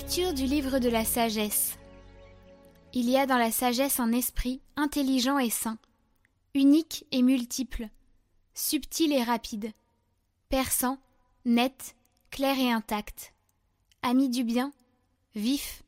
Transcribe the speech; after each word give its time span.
Lecture 0.00 0.32
du 0.32 0.46
livre 0.46 0.78
de 0.78 0.88
la 0.88 1.04
sagesse. 1.04 1.76
Il 2.94 3.10
y 3.10 3.18
a 3.18 3.26
dans 3.26 3.36
la 3.36 3.50
sagesse 3.50 4.00
un 4.00 4.12
esprit 4.12 4.62
intelligent 4.74 5.38
et 5.38 5.50
sain, 5.50 5.76
unique 6.54 7.04
et 7.12 7.20
multiple, 7.20 7.86
subtil 8.54 9.12
et 9.12 9.22
rapide, 9.22 9.72
perçant, 10.48 10.98
net, 11.44 11.96
clair 12.30 12.58
et 12.58 12.72
intact, 12.72 13.34
ami 14.00 14.30
du 14.30 14.42
bien, 14.42 14.72
vif, 15.34 15.82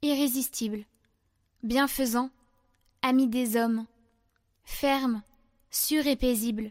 irrésistible, 0.00 0.84
bienfaisant, 1.64 2.30
ami 3.02 3.26
des 3.26 3.56
hommes, 3.56 3.84
ferme, 4.62 5.24
sûr 5.72 6.06
et 6.06 6.16
paisible, 6.16 6.70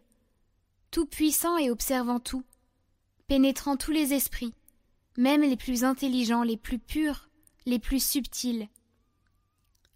tout 0.91 1.05
puissant 1.05 1.57
et 1.57 1.71
observant 1.71 2.21
tout, 2.21 2.45
pénétrant 3.27 3.75
tous 3.75 3.91
les 3.91 4.13
esprits, 4.13 4.53
même 5.17 5.41
les 5.41 5.57
plus 5.57 5.83
intelligents, 5.83 6.43
les 6.43 6.57
plus 6.57 6.79
purs, 6.79 7.29
les 7.65 7.79
plus 7.79 8.03
subtils. 8.03 8.69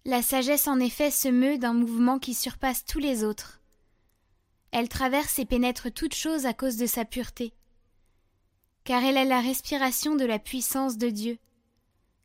La 0.04 0.22
sagesse 0.22 0.68
en 0.68 0.80
effet 0.80 1.10
se 1.10 1.28
meut 1.28 1.56
d'un 1.56 1.72
mouvement 1.72 2.18
qui 2.18 2.34
surpasse 2.34 2.84
tous 2.84 2.98
les 2.98 3.24
autres. 3.24 3.60
Elle 4.70 4.88
traverse 4.88 5.38
et 5.38 5.46
pénètre 5.46 5.92
toutes 5.92 6.14
choses 6.14 6.46
à 6.46 6.52
cause 6.52 6.76
de 6.76 6.86
sa 6.86 7.04
pureté. 7.04 7.54
Car 8.84 9.02
elle 9.02 9.16
est 9.16 9.24
la 9.24 9.40
respiration 9.40 10.14
de 10.14 10.24
la 10.24 10.38
puissance 10.38 10.98
de 10.98 11.08
Dieu, 11.08 11.38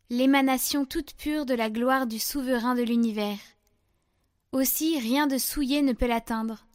l'émanation 0.10 0.86
toute 0.86 1.14
pure 1.14 1.46
de 1.46 1.54
la 1.54 1.70
gloire 1.70 2.08
du 2.08 2.20
souverain 2.20 2.76
de 2.76 2.82
l'univers. 2.82 3.38
Aussi 4.52 5.00
rien 5.00 5.28
de 5.28 5.38
souillé 5.38 5.82
ne 5.82 5.94
peut 5.94 6.08
l'atteindre. 6.08 6.66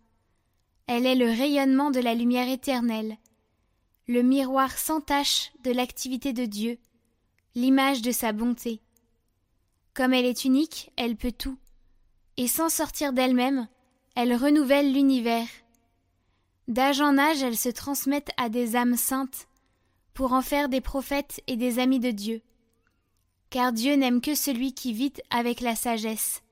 Elle 0.87 1.07
est 1.07 1.17
le 1.17 1.27
rayonnement 1.27 1.91
de 1.91 2.01
la 2.01 2.15
lumière 2.15 2.49
éternelle, 2.49 3.19
le 4.07 4.23
miroir 4.23 4.77
sans 4.77 5.01
tache 5.01 5.53
de 5.63 5.71
l'activité 5.71 6.33
de 6.33 6.45
Dieu, 6.45 6.79
l'image 7.55 8.03
de 8.03 8.13
sa 8.13 8.33
bonté. 8.33 8.81
Comme 9.95 10.13
elle 10.13 10.27
est 10.27 10.45
unique, 10.45 10.91
elle 10.97 11.17
peut 11.17 11.33
tout, 11.33 11.59
et 12.37 12.49
sans 12.49 12.69
sortir 12.69 13.13
d'elle-même, 13.13 13.69
elle 14.15 14.35
renouvelle 14.35 14.93
l'univers. 14.93 15.49
D'âge 16.69 17.01
en 17.01 17.19
âge, 17.19 17.43
elle 17.43 17.57
se 17.57 17.69
transmet 17.69 18.25
à 18.37 18.49
des 18.49 18.77
âmes 18.77 18.97
saintes, 18.97 19.49
pour 20.13 20.33
en 20.33 20.43
faire 20.43 20.69
des 20.69 20.81
prophètes 20.81 21.41
et 21.47 21.57
des 21.57 21.79
amis 21.79 22.01
de 22.01 22.11
Dieu. 22.11 22.43
Car 23.51 23.73
Dieu 23.73 23.95
n'aime 23.95 24.21
que 24.21 24.35
celui 24.35 24.73
qui 24.75 24.93
vit 24.93 25.15
avec 25.31 25.61
la 25.61 25.77
sagesse. 25.77 26.43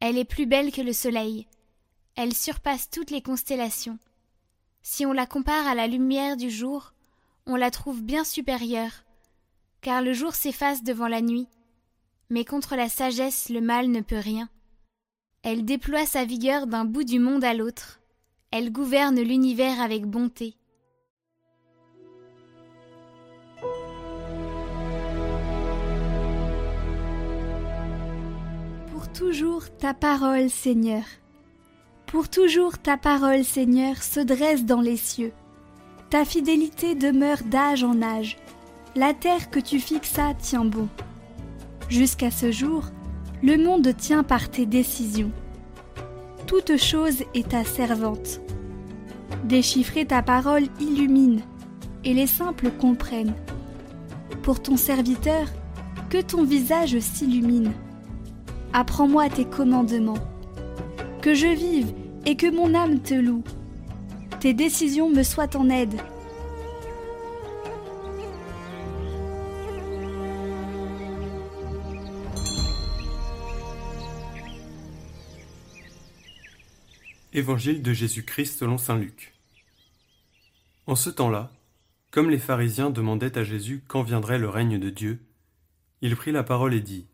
Elle 0.00 0.18
est 0.18 0.24
plus 0.24 0.46
belle 0.46 0.72
que 0.72 0.80
le 0.80 0.92
soleil, 0.92 1.46
elle 2.14 2.34
surpasse 2.34 2.90
toutes 2.90 3.10
les 3.10 3.22
constellations. 3.22 3.98
Si 4.82 5.06
on 5.06 5.12
la 5.12 5.26
compare 5.26 5.66
à 5.68 5.76
la 5.76 5.86
lumière 5.86 6.36
du 6.36 6.50
jour, 6.50 6.92
on 7.46 7.54
la 7.54 7.70
trouve 7.70 8.02
bien 8.02 8.24
supérieure, 8.24 9.04
car 9.80 10.02
le 10.02 10.12
jour 10.12 10.34
s'efface 10.34 10.82
devant 10.82 11.06
la 11.06 11.20
nuit, 11.20 11.48
mais 12.30 12.44
contre 12.44 12.74
la 12.74 12.88
sagesse 12.88 13.48
le 13.48 13.60
mal 13.60 13.88
ne 13.90 14.00
peut 14.00 14.18
rien. 14.18 14.48
Elle 15.44 15.64
déploie 15.64 16.04
sa 16.04 16.24
vigueur 16.24 16.66
d'un 16.66 16.84
bout 16.84 17.04
du 17.04 17.20
monde 17.20 17.44
à 17.44 17.54
l'autre, 17.54 18.00
elle 18.50 18.72
gouverne 18.72 19.20
l'univers 19.20 19.80
avec 19.80 20.04
bonté. 20.04 20.56
Pour 28.90 29.12
toujours 29.12 29.76
ta 29.78 29.94
parole, 29.94 30.50
Seigneur. 30.50 31.04
Pour 32.12 32.28
toujours 32.28 32.76
ta 32.76 32.98
parole, 32.98 33.42
Seigneur, 33.42 34.02
se 34.02 34.20
dresse 34.20 34.66
dans 34.66 34.82
les 34.82 34.98
cieux. 34.98 35.32
Ta 36.10 36.26
fidélité 36.26 36.94
demeure 36.94 37.38
d'âge 37.42 37.84
en 37.84 38.02
âge. 38.02 38.36
La 38.94 39.14
terre 39.14 39.48
que 39.48 39.58
tu 39.58 39.80
fixas 39.80 40.34
tient 40.34 40.66
bon. 40.66 40.88
Jusqu'à 41.88 42.30
ce 42.30 42.52
jour, 42.52 42.84
le 43.42 43.56
monde 43.56 43.96
tient 43.96 44.24
par 44.24 44.50
tes 44.50 44.66
décisions. 44.66 45.30
Toute 46.46 46.76
chose 46.76 47.24
est 47.32 47.48
ta 47.48 47.64
servante. 47.64 48.42
Déchiffrer 49.44 50.04
ta 50.04 50.20
parole 50.20 50.64
illumine, 50.80 51.40
et 52.04 52.12
les 52.12 52.26
simples 52.26 52.72
comprennent. 52.72 53.34
Pour 54.42 54.60
ton 54.60 54.76
serviteur, 54.76 55.48
que 56.10 56.20
ton 56.20 56.44
visage 56.44 56.98
s'illumine. 56.98 57.72
Apprends-moi 58.74 59.30
tes 59.30 59.46
commandements. 59.46 60.22
Que 61.22 61.32
je 61.32 61.46
vive 61.46 61.94
et 62.24 62.36
que 62.36 62.50
mon 62.50 62.74
âme 62.74 63.00
te 63.00 63.14
loue. 63.14 63.44
Tes 64.40 64.54
décisions 64.54 65.10
me 65.10 65.22
soient 65.22 65.56
en 65.56 65.68
aide. 65.70 66.00
Évangile 77.34 77.82
de 77.82 77.92
Jésus-Christ 77.92 78.58
selon 78.58 78.76
Saint 78.76 78.98
Luc. 78.98 79.32
En 80.86 80.96
ce 80.96 81.08
temps-là, 81.08 81.50
comme 82.10 82.28
les 82.28 82.38
pharisiens 82.38 82.90
demandaient 82.90 83.38
à 83.38 83.44
Jésus 83.44 83.82
quand 83.88 84.02
viendrait 84.02 84.38
le 84.38 84.50
règne 84.50 84.78
de 84.78 84.90
Dieu, 84.90 85.18
il 86.02 86.14
prit 86.14 86.32
la 86.32 86.42
parole 86.42 86.74
et 86.74 86.82
dit 86.82 87.06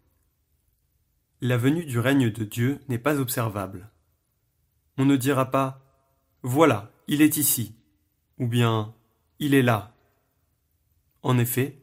La 1.40 1.56
venue 1.56 1.84
du 1.84 2.00
règne 2.00 2.30
de 2.30 2.44
Dieu 2.44 2.80
n'est 2.88 2.98
pas 2.98 3.20
observable 3.20 3.88
on 4.98 5.04
ne 5.04 5.16
dira 5.16 5.50
pas 5.50 5.80
Voilà, 6.42 6.92
il 7.06 7.22
est 7.22 7.36
ici, 7.36 7.74
ou 8.38 8.48
bien 8.48 8.94
Il 9.38 9.54
est 9.54 9.62
là. 9.62 9.94
En 11.22 11.38
effet, 11.38 11.80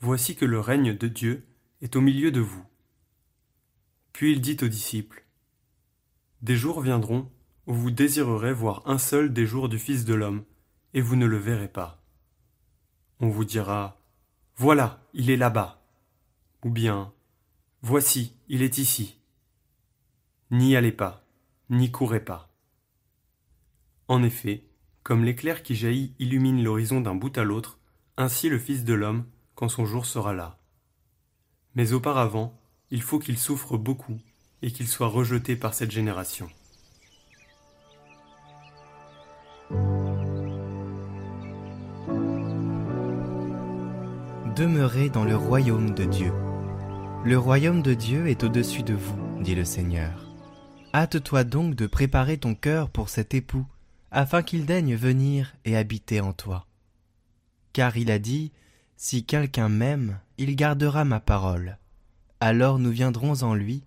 voici 0.00 0.34
que 0.34 0.46
le 0.46 0.58
règne 0.58 0.96
de 0.96 1.06
Dieu 1.06 1.46
est 1.82 1.94
au 1.94 2.00
milieu 2.00 2.32
de 2.32 2.40
vous. 2.40 2.64
Puis 4.12 4.32
il 4.32 4.40
dit 4.40 4.56
aux 4.62 4.68
disciples 4.68 5.24
Des 6.40 6.56
jours 6.56 6.80
viendront 6.80 7.30
où 7.66 7.74
vous 7.74 7.90
désirerez 7.90 8.52
voir 8.52 8.82
un 8.86 8.98
seul 8.98 9.32
des 9.32 9.46
jours 9.46 9.68
du 9.68 9.78
Fils 9.78 10.04
de 10.04 10.14
l'homme, 10.14 10.44
et 10.94 11.00
vous 11.00 11.16
ne 11.16 11.26
le 11.26 11.38
verrez 11.38 11.68
pas. 11.68 12.02
On 13.20 13.28
vous 13.28 13.44
dira 13.44 14.00
Voilà, 14.56 15.02
il 15.12 15.30
est 15.30 15.36
là-bas, 15.36 15.82
ou 16.62 16.70
bien 16.70 17.12
Voici, 17.82 18.34
il 18.48 18.62
est 18.62 18.78
ici. 18.78 19.18
N'y 20.50 20.76
allez 20.76 20.92
pas, 20.92 21.26
n'y 21.68 21.90
courez 21.90 22.20
pas. 22.20 22.53
En 24.14 24.22
effet, 24.22 24.62
comme 25.02 25.24
l'éclair 25.24 25.64
qui 25.64 25.74
jaillit 25.74 26.14
illumine 26.20 26.62
l'horizon 26.62 27.00
d'un 27.00 27.16
bout 27.16 27.36
à 27.36 27.42
l'autre, 27.42 27.80
ainsi 28.16 28.48
le 28.48 28.60
Fils 28.60 28.84
de 28.84 28.94
l'homme, 28.94 29.24
quand 29.56 29.68
son 29.68 29.86
jour 29.86 30.06
sera 30.06 30.32
là. 30.32 30.56
Mais 31.74 31.94
auparavant, 31.94 32.56
il 32.92 33.02
faut 33.02 33.18
qu'il 33.18 33.36
souffre 33.36 33.76
beaucoup 33.76 34.20
et 34.62 34.70
qu'il 34.70 34.86
soit 34.86 35.08
rejeté 35.08 35.56
par 35.56 35.74
cette 35.74 35.90
génération. 35.90 36.48
Demeurez 44.54 45.08
dans 45.08 45.24
le 45.24 45.34
royaume 45.34 45.92
de 45.92 46.04
Dieu. 46.04 46.32
Le 47.24 47.36
royaume 47.36 47.82
de 47.82 47.94
Dieu 47.94 48.28
est 48.28 48.44
au-dessus 48.44 48.84
de 48.84 48.94
vous, 48.94 49.42
dit 49.42 49.56
le 49.56 49.64
Seigneur. 49.64 50.32
Hâte-toi 50.94 51.42
donc 51.42 51.74
de 51.74 51.88
préparer 51.88 52.38
ton 52.38 52.54
cœur 52.54 52.90
pour 52.90 53.08
cet 53.08 53.34
époux 53.34 53.66
afin 54.14 54.44
qu'il 54.44 54.64
daigne 54.64 54.94
venir 54.94 55.56
et 55.64 55.76
habiter 55.76 56.20
en 56.20 56.32
toi. 56.32 56.68
Car 57.72 57.96
il 57.96 58.12
a 58.12 58.20
dit, 58.20 58.52
Si 58.96 59.24
quelqu'un 59.24 59.68
m'aime, 59.68 60.20
il 60.38 60.54
gardera 60.54 61.04
ma 61.04 61.18
parole. 61.18 61.78
Alors 62.38 62.78
nous 62.78 62.92
viendrons 62.92 63.42
en 63.42 63.54
lui, 63.54 63.82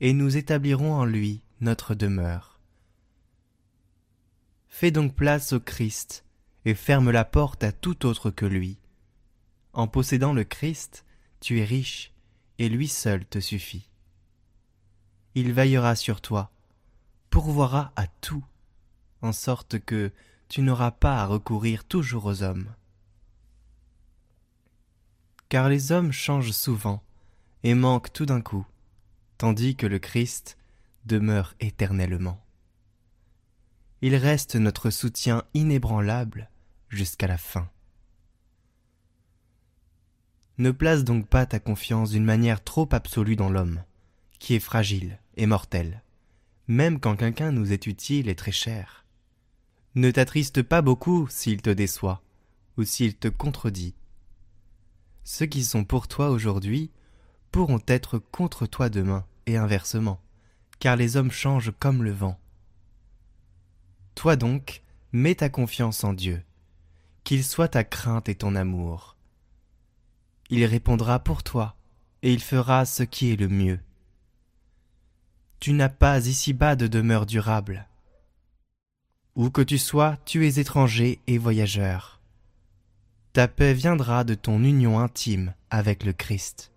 et 0.00 0.12
nous 0.12 0.36
établirons 0.36 0.92
en 0.92 1.06
lui 1.06 1.40
notre 1.62 1.94
demeure. 1.94 2.60
Fais 4.68 4.90
donc 4.90 5.14
place 5.14 5.54
au 5.54 5.60
Christ, 5.60 6.26
et 6.66 6.74
ferme 6.74 7.10
la 7.10 7.24
porte 7.24 7.64
à 7.64 7.72
tout 7.72 8.04
autre 8.04 8.30
que 8.30 8.44
lui. 8.44 8.76
En 9.72 9.88
possédant 9.88 10.34
le 10.34 10.44
Christ, 10.44 11.06
tu 11.40 11.60
es 11.60 11.64
riche, 11.64 12.12
et 12.58 12.68
lui 12.68 12.88
seul 12.88 13.24
te 13.24 13.40
suffit. 13.40 13.88
Il 15.34 15.54
veillera 15.54 15.96
sur 15.96 16.20
toi, 16.20 16.50
pourvoira 17.30 17.92
à 17.96 18.06
tout 18.06 18.44
en 19.22 19.32
sorte 19.32 19.78
que 19.78 20.12
tu 20.48 20.60
n'auras 20.62 20.90
pas 20.90 21.22
à 21.22 21.26
recourir 21.26 21.84
toujours 21.84 22.26
aux 22.26 22.42
hommes. 22.42 22.74
Car 25.48 25.68
les 25.68 25.92
hommes 25.92 26.12
changent 26.12 26.52
souvent 26.52 27.02
et 27.62 27.74
manquent 27.74 28.12
tout 28.12 28.26
d'un 28.26 28.40
coup, 28.40 28.66
tandis 29.38 29.76
que 29.76 29.86
le 29.86 29.98
Christ 29.98 30.58
demeure 31.06 31.54
éternellement. 31.60 32.42
Il 34.02 34.16
reste 34.16 34.56
notre 34.56 34.90
soutien 34.90 35.44
inébranlable 35.54 36.50
jusqu'à 36.88 37.26
la 37.26 37.38
fin. 37.38 37.70
Ne 40.58 40.70
place 40.70 41.04
donc 41.04 41.28
pas 41.28 41.46
ta 41.46 41.60
confiance 41.60 42.10
d'une 42.10 42.24
manière 42.24 42.62
trop 42.62 42.88
absolue 42.92 43.36
dans 43.36 43.48
l'homme, 43.48 43.82
qui 44.38 44.54
est 44.54 44.60
fragile 44.60 45.18
et 45.36 45.46
mortel, 45.46 46.02
même 46.68 47.00
quand 47.00 47.16
quelqu'un 47.16 47.52
nous 47.52 47.72
est 47.72 47.86
utile 47.86 48.28
et 48.28 48.34
très 48.34 48.52
cher. 48.52 49.01
Ne 49.94 50.10
t'attriste 50.10 50.62
pas 50.62 50.80
beaucoup 50.80 51.28
s'il 51.28 51.60
te 51.60 51.68
déçoit, 51.68 52.22
ou 52.78 52.84
s'il 52.84 53.14
te 53.14 53.28
contredit. 53.28 53.94
ceux 55.24 55.46
qui 55.46 55.62
sont 55.62 55.84
pour 55.84 56.08
toi 56.08 56.30
aujourd'hui 56.30 56.90
pourront 57.50 57.80
être 57.86 58.18
contre 58.18 58.66
toi 58.66 58.88
demain, 58.88 59.26
et 59.46 59.56
inversement, 59.56 60.20
car 60.78 60.96
les 60.96 61.16
hommes 61.16 61.30
changent 61.30 61.72
comme 61.78 62.02
le 62.02 62.12
vent. 62.12 62.40
Toi 64.14 64.36
donc, 64.36 64.82
mets 65.12 65.34
ta 65.34 65.48
confiance 65.48 66.04
en 66.04 66.14
Dieu, 66.14 66.42
qu'il 67.24 67.44
soit 67.44 67.68
ta 67.68 67.84
crainte 67.84 68.28
et 68.28 68.34
ton 68.34 68.54
amour. 68.54 69.16
Il 70.48 70.64
répondra 70.64 71.18
pour 71.18 71.42
toi, 71.42 71.76
et 72.22 72.32
il 72.32 72.40
fera 72.40 72.86
ce 72.86 73.02
qui 73.02 73.30
est 73.30 73.36
le 73.36 73.48
mieux. 73.48 73.80
Tu 75.60 75.72
n'as 75.72 75.88
pas 75.88 76.26
ici-bas 76.26 76.76
de 76.76 76.86
demeure 76.86 77.26
durable. 77.26 77.86
Où 79.34 79.50
que 79.50 79.62
tu 79.62 79.78
sois, 79.78 80.18
tu 80.24 80.46
es 80.46 80.58
étranger 80.58 81.20
et 81.26 81.38
voyageur. 81.38 82.20
Ta 83.32 83.48
paix 83.48 83.72
viendra 83.72 84.24
de 84.24 84.34
ton 84.34 84.62
union 84.62 84.98
intime 84.98 85.54
avec 85.70 86.04
le 86.04 86.12
Christ. 86.12 86.71